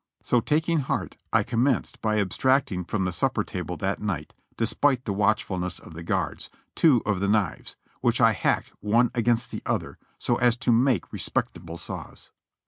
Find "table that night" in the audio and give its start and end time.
3.43-4.33